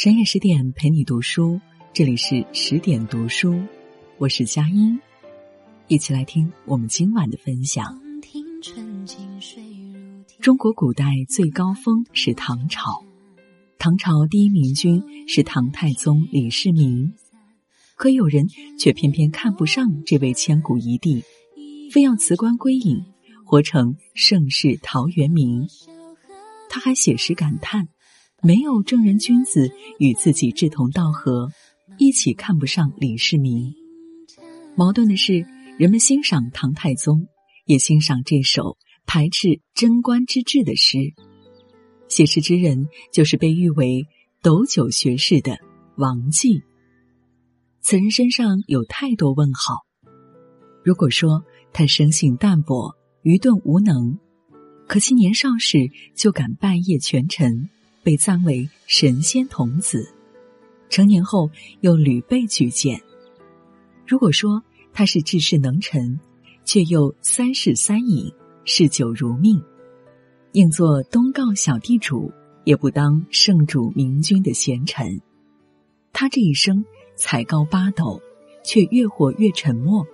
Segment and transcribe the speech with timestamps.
[0.00, 1.60] 深夜十点陪你读书，
[1.92, 3.60] 这里是十点读书，
[4.18, 4.96] 我是佳音，
[5.88, 8.00] 一起来听我们今晚的分享。
[10.40, 13.04] 中国古代最高峰是唐朝，
[13.76, 17.12] 唐朝第一明君是唐太宗李世民，
[17.96, 18.46] 可有人
[18.78, 21.24] 却偏偏看不上这位千古一帝，
[21.90, 23.04] 非要辞官归隐，
[23.44, 25.66] 活成盛世陶渊明。
[26.70, 27.88] 他还写诗感叹。
[28.40, 31.50] 没有正人君子与自己志同道合，
[31.98, 33.74] 一起看不上李世民。
[34.76, 35.44] 矛盾的是，
[35.76, 37.26] 人们欣赏唐太宗，
[37.66, 40.98] 也欣赏这首排斥贞观之治的诗。
[42.06, 44.06] 写诗之人就是被誉为
[44.40, 45.58] 斗酒学士的
[45.96, 46.62] 王绩。
[47.80, 49.84] 此人身上有太多问号。
[50.84, 54.20] 如果说他生性淡泊、愚钝无能，
[54.86, 57.68] 可惜年少时就敢拜谒权臣。
[58.02, 60.08] 被赞为神仙童子，
[60.88, 63.00] 成年后又屡被举荐。
[64.06, 66.18] 如果说他是治世能臣，
[66.64, 68.32] 却又三世三饮，
[68.64, 69.62] 嗜酒如命，
[70.52, 72.32] 宁做东皋小地主，
[72.64, 75.20] 也不当圣主明君的贤臣。
[76.12, 76.84] 他这一生
[77.16, 78.20] 才高八斗，
[78.64, 80.06] 却越活越沉默。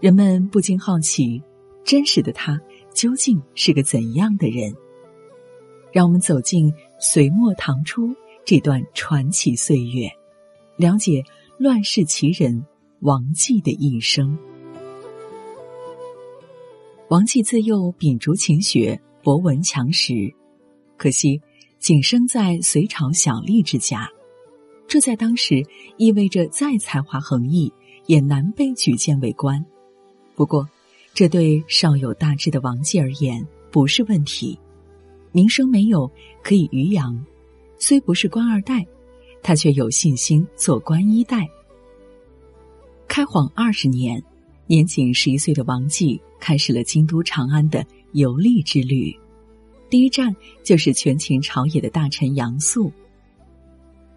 [0.00, 1.42] 人们不禁好奇，
[1.84, 2.60] 真实的他
[2.94, 4.74] 究竟是个怎样的人？
[5.94, 8.12] 让我们走进隋末唐初
[8.44, 10.10] 这段传奇岁月，
[10.76, 11.22] 了解
[11.56, 12.66] 乱世奇人
[12.98, 14.36] 王继的一生。
[17.10, 20.34] 王继自幼秉烛勤学，博闻强识，
[20.96, 21.40] 可惜
[21.78, 24.10] 仅生在隋朝小吏之家，
[24.88, 25.64] 这在当时
[25.96, 27.72] 意味着再才华横溢，
[28.06, 29.64] 也难被举荐为官。
[30.34, 30.68] 不过，
[31.14, 34.58] 这对少有大志的王继而言不是问题。
[35.34, 36.08] 名声没有
[36.44, 37.20] 可以渔阳，
[37.76, 38.86] 虽不是官二代，
[39.42, 41.44] 他却有信心做官一代。
[43.08, 44.22] 开皇二十年，
[44.68, 49.12] 年仅十一岁的王继开始了京都长安的游历之旅，
[49.90, 50.32] 第一站
[50.62, 52.92] 就是权倾朝野的大臣杨素。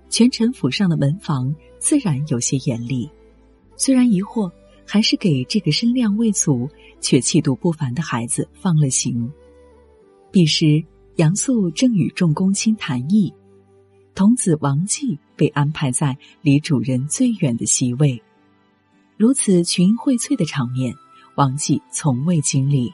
[0.10, 3.10] 权臣府上的门房自然有些严厉，
[3.76, 4.52] 虽然疑惑，
[4.86, 6.70] 还是给这个身量未足
[7.02, 9.28] 却气度不凡的孩子放了行。
[10.32, 10.86] 彼时。
[11.18, 13.34] 杨素正与众公卿谈议，
[14.14, 18.22] 童子王继被安排在离主人最远的席位。
[19.18, 20.94] 如此群英荟萃的场面，
[21.34, 22.94] 王继从未经历。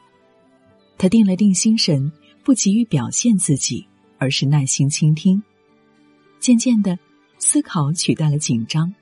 [0.98, 2.10] 他定了定心神，
[2.46, 3.86] 不急于表现自己，
[4.18, 5.44] 而是耐心倾听。
[6.40, 6.98] 渐渐的，
[7.40, 8.94] 思考取代了紧张。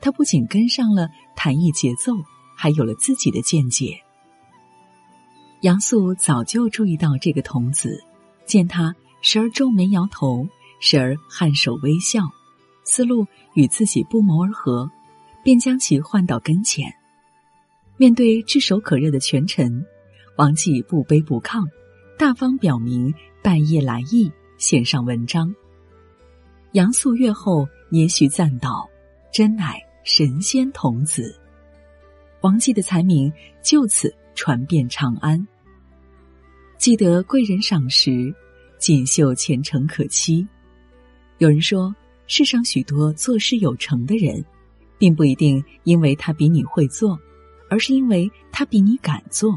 [0.00, 2.14] 他不仅跟上了谈议节奏，
[2.56, 4.00] 还有了自己的见解。
[5.60, 8.02] 杨素早就注意到这个童子。
[8.52, 10.46] 见他时而皱眉摇头，
[10.78, 12.20] 时而颔首微笑，
[12.84, 14.90] 思路与自己不谋而合，
[15.42, 16.94] 便将其唤到跟前。
[17.96, 19.86] 面对炙手可热的权臣，
[20.36, 21.64] 王继不卑不亢，
[22.18, 25.54] 大方表明拜谒来意，献上文章。
[26.72, 28.86] 杨素阅后，也许赞道
[29.32, 31.40] ：“真乃神仙童子。”
[32.42, 33.32] 王继的才名
[33.64, 35.48] 就此传遍长安。
[36.76, 38.34] 记得贵人赏识。
[38.82, 40.44] 锦绣前程可期。
[41.38, 41.94] 有人说，
[42.26, 44.44] 世上许多做事有成的人，
[44.98, 47.16] 并不一定因为他比你会做，
[47.70, 49.56] 而是因为他比你敢做。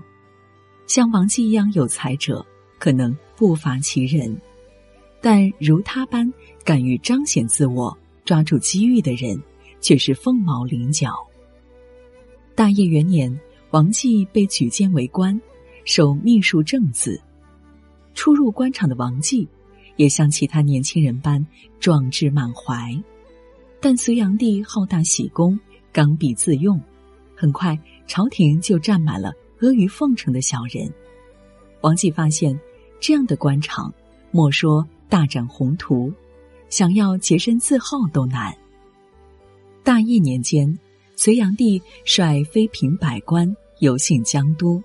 [0.86, 2.46] 像王继一样有才者，
[2.78, 4.40] 可能不乏其人，
[5.20, 6.32] 但如他般
[6.64, 9.42] 敢于彰显自我、抓住机遇的人，
[9.82, 11.16] 却是凤毛麟角。
[12.54, 13.40] 大业元年，
[13.72, 15.42] 王继被举荐为官，
[15.84, 17.20] 授秘书正字。
[18.16, 19.48] 初入官场的王继，
[19.98, 21.46] 也像其他年轻人般
[21.80, 23.00] 壮志满怀，
[23.80, 25.60] 但隋炀帝好大喜功，
[25.92, 26.82] 刚愎自用，
[27.36, 27.78] 很快
[28.08, 30.92] 朝廷就站满了阿谀奉承的小人。
[31.82, 32.60] 王继发现，
[33.00, 33.94] 这样的官场，
[34.32, 36.12] 莫说大展宏图，
[36.70, 38.56] 想要洁身自好都难。
[39.84, 40.80] 大业年间，
[41.16, 44.82] 隋炀帝率妃嫔百官游幸江都，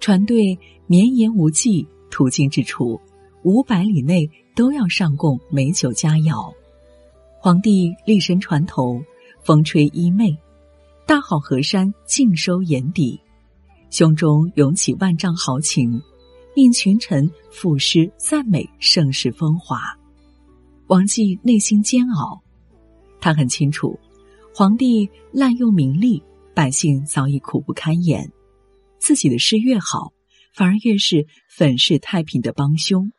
[0.00, 1.86] 船队绵延无际。
[2.16, 2.98] 途经之处，
[3.42, 6.50] 五百里内都要上供美酒佳肴。
[7.38, 9.02] 皇帝立身船头，
[9.44, 10.34] 风吹衣袂，
[11.06, 13.20] 大好河山尽收眼底，
[13.90, 16.00] 胸中涌起万丈豪情，
[16.54, 19.78] 令群臣赋诗赞美盛世风华。
[20.86, 22.42] 王继内心煎熬，
[23.20, 24.00] 他很清楚，
[24.54, 26.22] 皇帝滥用名利，
[26.54, 28.32] 百姓早已苦不堪言，
[28.98, 30.15] 自己的事越好。
[30.56, 33.12] 反而越是粉饰太平的帮凶，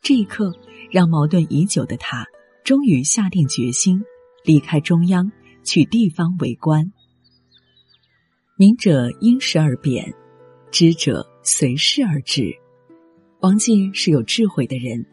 [0.00, 0.58] 这一刻
[0.90, 2.26] 让矛盾已久的他
[2.64, 4.02] 终于下定决心
[4.44, 5.30] 离开中央，
[5.62, 6.90] 去地方为官。
[8.56, 10.14] 明者因时而变，
[10.72, 12.54] 知者随事而治。
[13.40, 15.04] 王继是有智慧的人，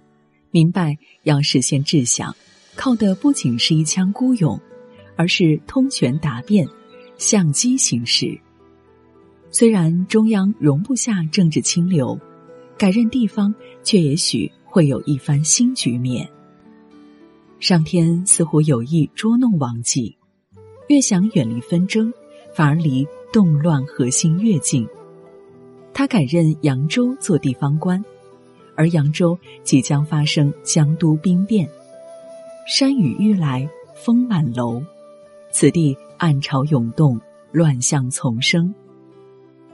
[0.52, 2.34] 明白要实现志向，
[2.76, 4.58] 靠的不仅是一腔孤勇，
[5.18, 6.66] 而是通权达变，
[7.18, 8.40] 相机行事。
[9.52, 12.18] 虽然中央容不下政治清流，
[12.78, 13.54] 改任地方
[13.84, 16.28] 却也许会有一番新局面。
[17.60, 20.18] 上天似乎有意捉弄王继，
[20.88, 22.12] 越想远离纷争，
[22.56, 24.88] 反而离动乱核心越近。
[25.94, 28.04] 他改任扬州做地方官。
[28.74, 31.70] 而扬州即将发生江都兵变，
[32.66, 34.82] 山雨欲来风满楼，
[35.52, 37.20] 此地暗潮涌动，
[37.52, 38.74] 乱象丛生。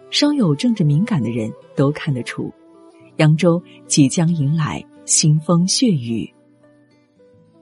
[0.09, 2.51] 稍有政治敏感的人都看得出，
[3.17, 6.29] 扬州即将迎来腥风血雨。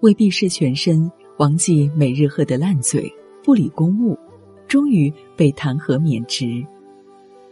[0.02, 3.12] 为避世全身，王继每日喝得烂醉，
[3.44, 4.18] 不理公务，
[4.68, 6.66] 终于被弹劾免职。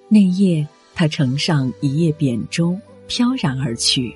[0.09, 2.77] 那夜，他乘上一叶扁舟。
[3.05, 4.15] 飘然而去，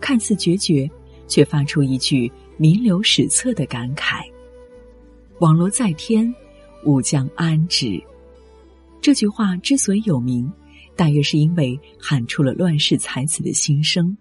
[0.00, 0.88] 看似决绝，
[1.26, 4.22] 却发出一句名留史册的感慨
[5.40, 6.32] ：“网罗在天，
[6.86, 8.00] 吾将安之。”
[9.02, 10.50] 这句话之所以有名，
[10.94, 14.16] 大约是因为喊出了乱世才子的心声。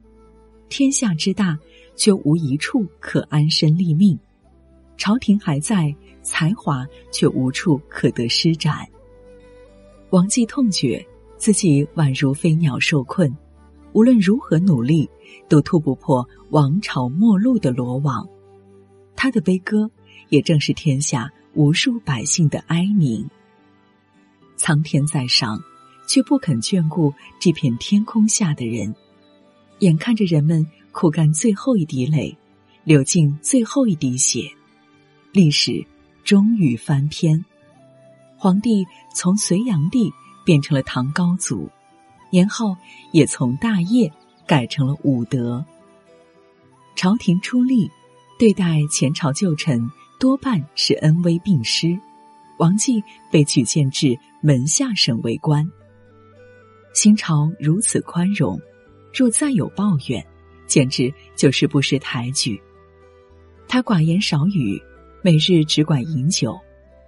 [0.70, 1.56] 天下之大，
[1.96, 4.18] 却无一处可安身立命；
[4.98, 8.88] 朝廷还在，才华却无处可得施展。
[10.10, 11.06] 王继痛觉
[11.38, 13.32] 自己宛如飞鸟受困。
[13.94, 15.08] 无论如何努力，
[15.48, 18.28] 都突不破王朝末路的罗网。
[19.16, 19.92] 他的悲歌，
[20.30, 23.30] 也正是天下无数百姓的哀鸣。
[24.62, 25.60] 苍天在上，
[26.06, 28.94] 却不肯眷顾这片天空下的人。
[29.80, 32.38] 眼看着人们苦干最后一滴泪，
[32.84, 34.48] 流尽最后一滴血，
[35.32, 35.84] 历史
[36.24, 37.44] 终于翻篇。
[38.38, 38.86] 皇帝
[39.16, 40.14] 从隋炀帝
[40.46, 41.68] 变成了唐高祖。
[42.30, 42.78] 年号
[43.12, 44.14] 也从大业
[44.46, 45.66] 改成了武德。
[46.96, 47.90] 朝廷出力，
[48.38, 52.00] 对待前朝旧臣多半是恩威并施。
[52.62, 55.68] 王继被举荐至门下省为官。
[56.94, 58.62] 新朝如此宽容，
[59.12, 60.24] 若再有抱怨，
[60.68, 62.62] 简直就是不识抬举。
[63.68, 64.80] 他寡言少语，
[65.24, 66.56] 每日只管饮酒，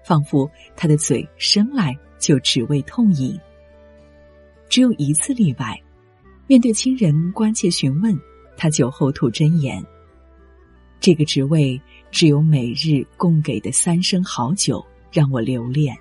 [0.03, 3.39] 仿佛他的嘴生来就只为痛饮。
[4.67, 5.79] 只有一次例外，
[6.47, 8.19] 面对亲人关切询问，
[8.57, 9.85] 他酒后吐真言。
[10.99, 11.79] 这个职位
[12.09, 14.83] 只有每日供给的三升好酒
[15.13, 15.95] 让我留恋。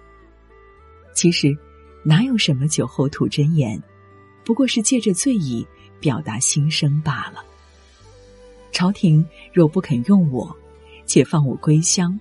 [1.15, 1.57] 其实，
[2.03, 3.81] 哪有什么酒后吐真言，
[4.43, 5.65] 不过是借着醉意
[6.01, 7.45] 表达心声罢了。
[8.73, 10.57] 朝廷若不肯用我，
[11.05, 12.19] 且放我归乡；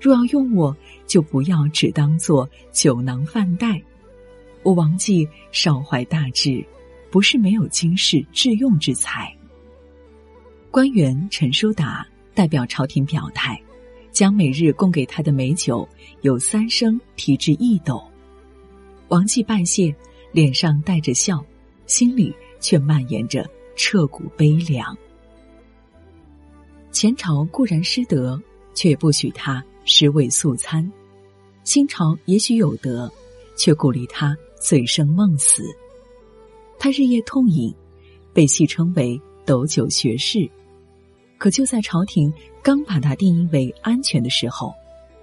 [0.00, 0.74] 若要用我，
[1.06, 3.82] 就不要只当做酒囊饭袋。
[4.62, 6.64] 我王继少怀大志，
[7.10, 9.36] 不是没有经世致用之才。
[10.70, 13.60] 官员陈叔达代表朝廷表态，
[14.12, 15.88] 将每日供给他的美酒
[16.20, 18.02] 有三升提至一斗。
[19.08, 19.94] 王继拜谢，
[20.30, 21.44] 脸上带着笑，
[21.86, 24.96] 心里却蔓延着彻骨悲凉。
[26.92, 28.40] 前朝固然失德，
[28.74, 30.84] 却不许他食味素餐；
[31.64, 33.10] 新朝也许有德，
[33.56, 34.36] 却鼓励他。
[34.62, 35.64] 醉生梦死，
[36.78, 37.74] 他日夜痛饮，
[38.32, 40.48] 被戏称为“斗酒学士”。
[41.42, 42.32] 可就在朝廷
[42.62, 44.72] 刚把他定义为安全的时候，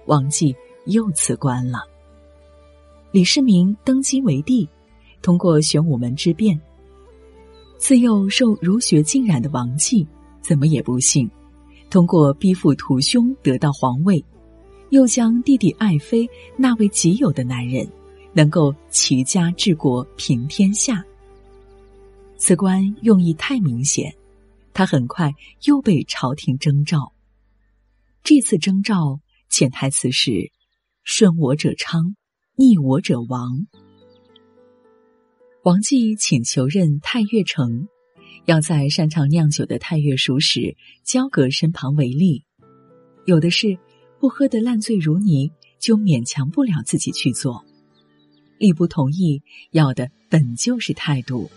[0.04, 1.78] 王继又辞官了。
[3.10, 4.68] 李世民登基为帝，
[5.22, 6.60] 通过玄武门之变，
[7.78, 10.06] 自幼受儒学浸染的王继，
[10.42, 11.26] 怎么也不信，
[11.88, 14.22] 通过逼父屠兄得到皇位，
[14.90, 17.88] 又将弟弟爱妃纳为己有的男人。
[18.34, 21.02] 能够齐家治国平天下，
[22.36, 24.14] 此官用意太明显，
[24.72, 25.32] 他很快
[25.64, 27.12] 又被朝廷征召。
[28.22, 30.52] 这次征召潜台词是：
[31.02, 32.14] 顺我者昌，
[32.56, 33.66] 逆我者亡。
[35.62, 37.88] 王继请求任太岳丞，
[38.46, 42.44] 要在擅长酿酒的太岳熟使焦阁身旁为例。
[43.26, 43.78] 有的是
[44.18, 47.64] 不喝得烂醉如泥，就勉强不了自己去做。
[48.58, 51.50] 力不同意，要的本就是态度。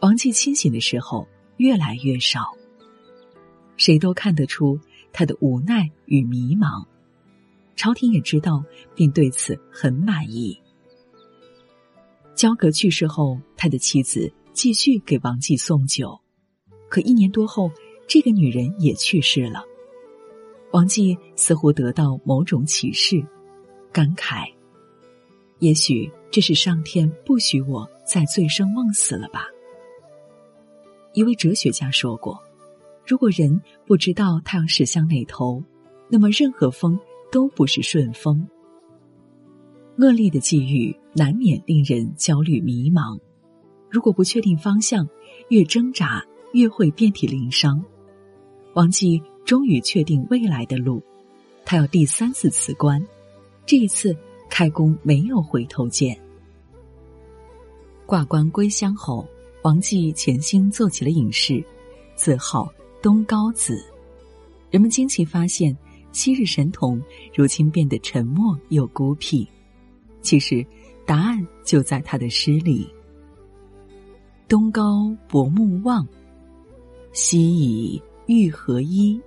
[0.00, 1.28] 王继清醒的时候
[1.60, 2.56] 越来越少，
[3.76, 4.80] 谁都看得出
[5.12, 6.86] 他的无奈与迷茫。
[7.76, 8.64] 朝廷也知道，
[8.94, 10.58] 并对此很满意。
[12.34, 16.18] 焦格去世后，他的妻子继续给王继送酒，
[16.88, 17.70] 可一年多后，
[18.08, 19.62] 这个女人也去世了。
[20.72, 23.22] 王继似乎得到某种启示，
[23.92, 24.50] 感慨：
[25.58, 29.46] 也许这是上天不许我再醉生梦死了吧。
[31.12, 32.38] 一位哲学家说过
[33.04, 35.62] ：“如果人不知道太阳驶向哪头，
[36.08, 36.98] 那么任何风
[37.32, 38.46] 都不是顺风。”
[39.98, 43.18] 恶劣的际遇难免令人焦虑迷茫，
[43.90, 45.06] 如果不确定方向，
[45.48, 47.84] 越挣扎越会遍体鳞伤。
[48.74, 51.02] 王继终于确定未来的路，
[51.64, 53.04] 他要第三次辞官，
[53.66, 54.16] 这一次
[54.48, 56.16] 开弓没有回头箭。
[58.06, 59.26] 挂冠归乡后。
[59.62, 61.62] 王继潜心做起了隐士，
[62.14, 63.84] 自号东高子。
[64.70, 65.76] 人们惊奇发现，
[66.12, 67.02] 昔日神童
[67.34, 69.46] 如今变得沉默又孤僻。
[70.22, 70.64] 其实，
[71.04, 72.88] 答案就在他的诗里
[74.48, 76.06] ：“东高薄暮望，
[77.12, 79.20] 西倚玉河依。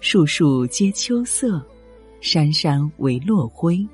[0.00, 1.64] 树树皆秋色，
[2.20, 3.86] 山山唯落晖。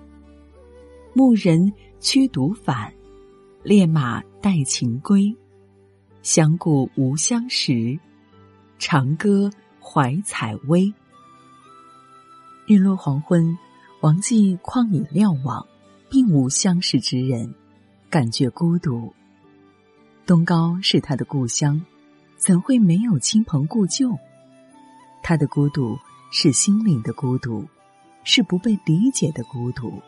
[1.13, 1.71] 牧人
[2.01, 2.91] 驱犊返，
[3.63, 5.31] 猎马带禽归。”
[6.29, 7.99] 相顾无相识，
[8.79, 10.93] 长歌怀采薇。
[12.67, 13.57] 日落黄昏，
[14.03, 15.67] 王继旷野瞭望，
[16.11, 17.55] 并无相识之人，
[18.11, 19.11] 感觉孤独。
[20.27, 21.81] 东高是他的故乡，
[22.37, 24.15] 怎会没有亲朋故旧？
[25.23, 25.99] 他的孤独
[26.31, 27.67] 是心灵的孤独，
[28.23, 30.03] 是不被理解的孤独。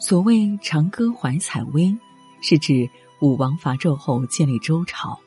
[0.00, 1.96] 所谓长歌怀采薇，
[2.40, 2.90] 是指。
[3.20, 5.18] 武王伐纣后建立周朝，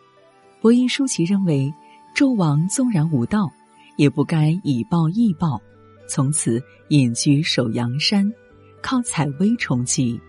[0.62, 1.74] 伯夷叔齐认为，
[2.15, 3.50] 纣王纵然无道，
[3.96, 5.60] 也不该以暴易暴，
[6.08, 8.31] 从此隐居守阳山，
[8.81, 10.19] 靠采薇充饥。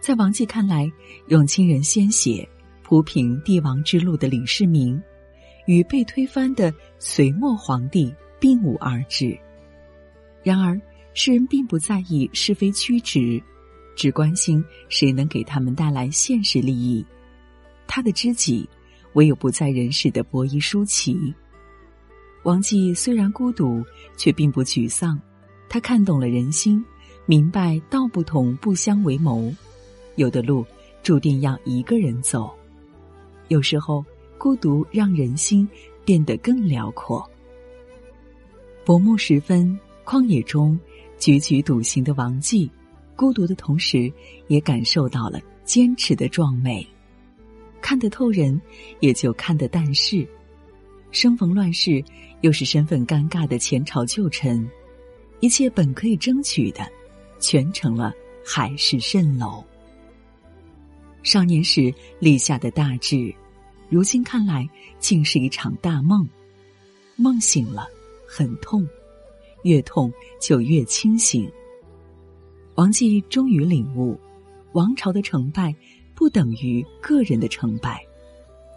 [0.00, 0.90] 在王继看来，
[1.28, 2.46] 用亲人鲜血
[2.82, 5.00] 铺平帝王之路的李世民，
[5.66, 9.36] 与被推翻的隋末皇帝并无二致。
[10.42, 10.78] 然而，
[11.14, 13.42] 世人并不在意是非曲直。
[13.96, 17.04] 只关心谁能给他们带来现实利益。
[17.88, 18.68] 他的知己，
[19.14, 21.34] 唯有不在人世的伯夷叔齐。
[22.44, 23.82] 王继虽然孤独，
[24.16, 25.20] 却并不沮丧。
[25.68, 26.84] 他看懂了人心，
[27.24, 29.52] 明白道不同不相为谋。
[30.14, 30.64] 有的路
[31.02, 32.54] 注定要一个人走。
[33.48, 34.04] 有时候，
[34.38, 35.68] 孤独让人心
[36.04, 37.28] 变得更辽阔。
[38.84, 40.78] 薄暮时分，旷野中
[41.18, 42.70] 踽踽独行的王继。
[43.16, 44.12] 孤独的同时，
[44.46, 46.86] 也感受到了坚持的壮美。
[47.80, 48.60] 看得透人，
[49.00, 50.26] 也就看得淡世。
[51.12, 52.04] 生逢乱世，
[52.42, 54.68] 又是身份尴尬的前朝旧臣，
[55.40, 56.86] 一切本可以争取的，
[57.38, 58.12] 全成了
[58.44, 59.64] 海市蜃楼。
[61.22, 63.34] 少年时立下的大志，
[63.88, 64.68] 如今看来，
[64.98, 66.28] 竟是一场大梦。
[67.16, 67.88] 梦醒了，
[68.26, 68.86] 很痛，
[69.62, 71.50] 越痛就越清醒。
[72.76, 74.18] 王继终于领悟，
[74.72, 75.74] 王朝的成败
[76.14, 78.04] 不等于个人的成败，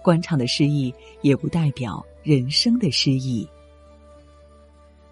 [0.02, 3.48] 官场的失意也不代表人生的失意。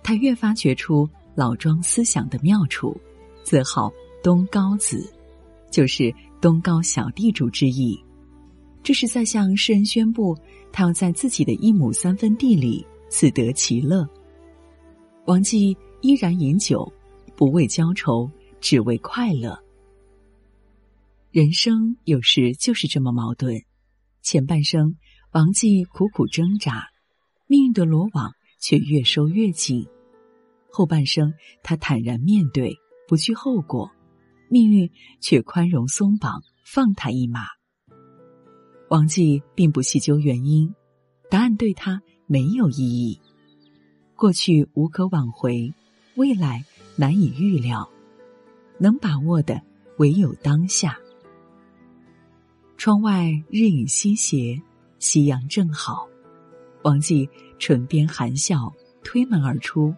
[0.01, 2.95] 他越发觉出老庄思想的妙处，
[3.43, 3.91] 自号
[4.23, 5.11] 东高子，
[5.69, 8.01] 就是东高小地主之意。
[8.81, 10.33] 这是在向世人宣布，
[10.71, 14.07] 他要在自己的一亩三分地里自得其乐。
[15.25, 16.89] 王继依然饮酒，
[17.35, 18.31] 不为浇愁。
[18.59, 19.63] 只为快乐。
[21.31, 23.61] 人生有时就是这么矛盾。
[24.21, 24.95] 前半生，
[25.31, 26.87] 王继苦苦挣扎，
[27.47, 29.85] 命运的罗网却越收越紧；
[30.71, 31.33] 后半生，
[31.63, 32.75] 他坦然面对，
[33.07, 33.91] 不惧后果，
[34.49, 37.41] 命运却宽容松绑，放他一马。
[38.89, 40.73] 王继并不细究原因，
[41.29, 43.19] 答案对他没有意义。
[44.15, 45.73] 过去无可挽回，
[46.15, 47.89] 未来难以预料。
[48.79, 49.61] 能把握的
[49.97, 50.97] 唯有当下。
[52.77, 54.61] 窗外日影西斜，
[54.99, 56.07] 夕阳正好。
[56.83, 58.71] 王继唇边含笑，
[59.03, 59.93] 推门而出，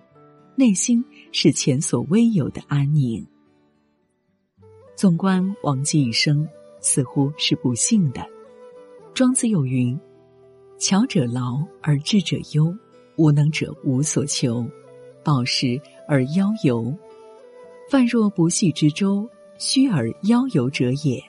[0.55, 3.25] 内心是前所未有的安宁。
[4.95, 6.47] 纵观王继一生，
[6.79, 8.25] 似乎是不幸的。
[9.13, 9.99] 庄子有云
[10.79, 12.73] ：“巧者劳而智者忧，
[13.17, 14.65] 无能者无所求，
[15.23, 16.93] 饱食而夭游。”
[17.89, 19.27] 泛若不系之舟，
[19.57, 21.19] 虚而夭游者也。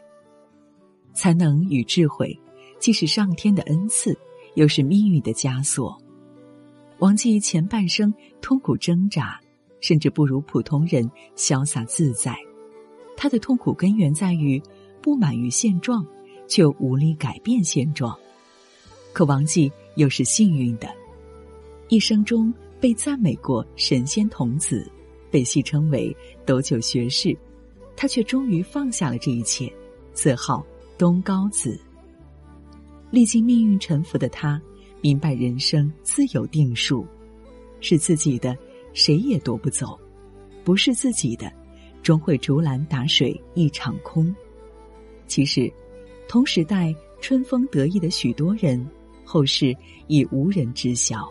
[1.15, 2.39] 才能与智慧，
[2.79, 4.15] 既是上天的恩赐，
[4.57, 5.99] 又是命运的枷锁。
[6.99, 8.13] 王继前半生
[8.43, 9.41] 痛苦挣扎，
[9.81, 12.37] 甚至不如普通人潇洒自在。
[13.17, 14.63] 他的痛苦根源在于
[15.01, 16.07] 不满于现状，
[16.47, 18.15] 却无力改变现状。
[19.15, 20.91] 可王继又是幸运的，
[21.89, 24.87] 一生中被赞美过神仙童子，
[25.31, 27.37] 被戏称为斗酒学士，
[27.97, 29.73] 他却终于放下了这一切，
[30.13, 30.65] 自号
[30.99, 31.81] 东高子。
[33.11, 34.61] 历经命运沉浮的他，
[35.01, 37.07] 明白人生自有定数，
[37.81, 38.57] 是自己的，
[38.93, 39.99] 谁也夺不走；
[40.65, 41.53] 不是自己的，
[42.03, 44.35] 终会竹篮打水一场空。
[45.27, 45.73] 其实，
[46.29, 48.85] 同时代春风得意的许多人，
[49.25, 51.31] 后世已无人知晓。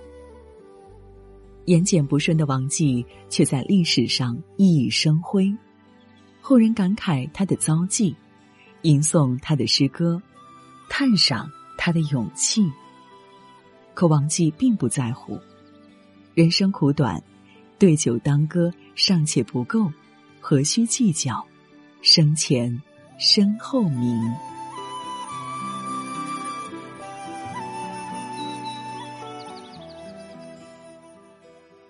[1.69, 5.55] 言简不顺的王继，却在历史上熠熠生辉，
[6.41, 8.15] 后人感慨他的遭际，
[8.81, 10.21] 吟诵他的诗歌，
[10.89, 11.49] 叹赏。
[11.81, 12.69] 他的勇气，
[13.93, 15.39] 可王继并不在乎。
[16.33, 17.23] 人生苦短，
[17.77, 19.89] 对酒当歌尚且不够，
[20.41, 21.41] 何须计较
[22.01, 22.77] 生前
[23.17, 24.19] 身后名？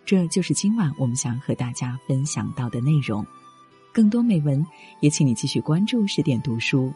[0.10, 3.24] 这就是今晚我们想和大家分享到的内容。
[3.94, 4.66] 更多美文，
[5.02, 6.92] 也请你继续关注十点读书。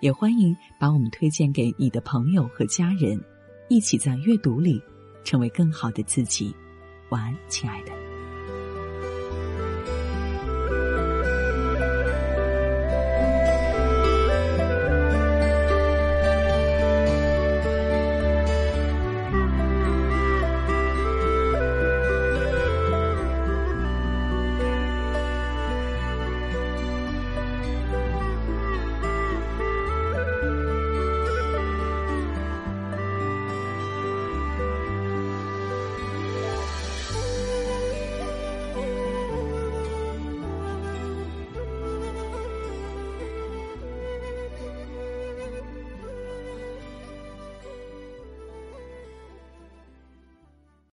[0.00, 3.22] 也欢迎把我们推荐给你的朋友和家人，
[3.68, 4.80] 一起在阅读里
[5.24, 6.56] 成为更好的自己。
[7.10, 8.03] 晚安，亲爱的。